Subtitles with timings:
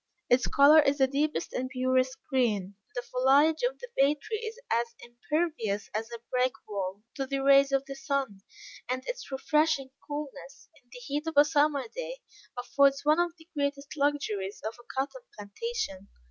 [0.31, 2.73] Its color is the deepest and purest green.
[2.95, 7.37] The foliage of the Bay tree is as impervious as a brick wall to the
[7.37, 8.41] rays of the sun,
[8.89, 12.15] and its refreshing coolness, in the heat of a summer day,
[12.57, 16.07] affords one of the greatest luxuries of a cotton plantation.